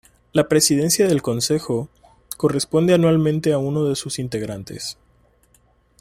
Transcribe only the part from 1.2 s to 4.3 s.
Consejo corresponde anualmente uno de sus